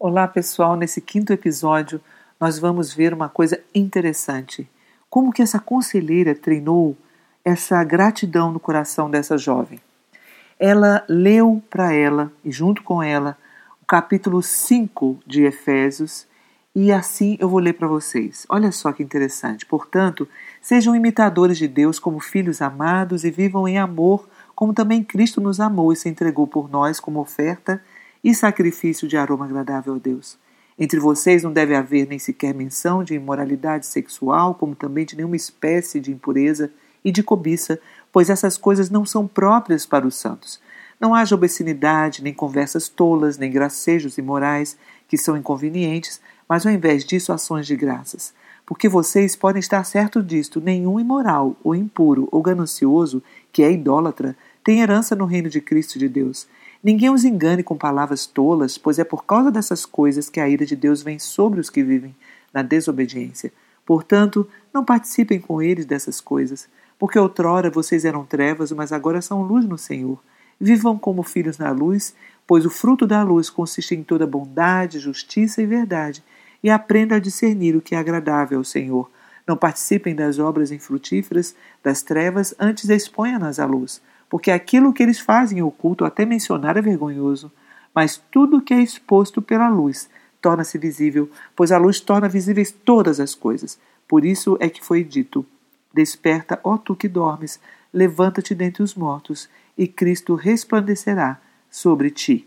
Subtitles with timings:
[0.00, 2.00] Olá pessoal, nesse quinto episódio
[2.38, 4.70] nós vamos ver uma coisa interessante.
[5.10, 6.96] Como que essa conselheira treinou
[7.44, 9.80] essa gratidão no coração dessa jovem.
[10.56, 13.36] Ela leu para ela e junto com ela
[13.82, 16.28] o capítulo 5 de Efésios
[16.72, 18.46] e assim eu vou ler para vocês.
[18.48, 19.66] Olha só que interessante.
[19.66, 20.28] Portanto,
[20.62, 25.58] sejam imitadores de Deus como filhos amados e vivam em amor, como também Cristo nos
[25.58, 27.82] amou e se entregou por nós como oferta
[28.22, 30.38] e sacrifício de aroma agradável a Deus.
[30.78, 35.34] Entre vocês não deve haver nem sequer menção de imoralidade sexual, como também de nenhuma
[35.34, 36.70] espécie de impureza
[37.04, 37.80] e de cobiça,
[38.12, 40.60] pois essas coisas não são próprias para os santos.
[41.00, 44.76] Não haja obscenidade, nem conversas tolas, nem gracejos imorais,
[45.08, 48.32] que são inconvenientes, mas ao invés disso, ações de graças.
[48.64, 54.36] Porque vocês podem estar certos disto: nenhum imoral, ou impuro, ou ganancioso, que é idólatra,
[54.62, 56.46] tem herança no reino de Cristo de Deus.
[56.82, 60.64] Ninguém os engane com palavras tolas, pois é por causa dessas coisas que a ira
[60.64, 62.14] de Deus vem sobre os que vivem
[62.54, 63.52] na desobediência.
[63.84, 66.68] Portanto, não participem com eles dessas coisas,
[66.98, 70.18] porque outrora vocês eram trevas, mas agora são luz no Senhor.
[70.60, 72.14] Vivam como filhos na luz,
[72.46, 76.22] pois o fruto da luz consiste em toda bondade, justiça e verdade,
[76.62, 79.10] e aprenda a discernir o que é agradável ao Senhor.
[79.48, 85.18] Não participem das obras infrutíferas das trevas, antes exponha-nas à luz porque aquilo que eles
[85.18, 87.50] fazem em oculto, até mencionar, é vergonhoso.
[87.94, 90.08] Mas tudo que é exposto pela luz
[90.40, 93.78] torna-se visível, pois a luz torna visíveis todas as coisas.
[94.06, 95.44] Por isso é que foi dito:
[95.92, 97.58] Desperta, ó tu que dormes,
[97.92, 101.40] levanta-te dentre os mortos, e Cristo resplandecerá
[101.70, 102.46] sobre ti.